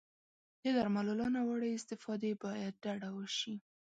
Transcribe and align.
د 0.61 0.65
درملو 0.77 1.13
له 1.21 1.27
ناوړه 1.35 1.67
استفادې 1.77 2.31
باید 2.43 2.73
ډډه 2.83 3.09
وشي. 3.17 3.55